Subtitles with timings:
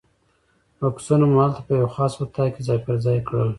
[0.79, 3.49] بکسونه مو هلته په یوه خاص اتاق کې ځای پر ځای کړل.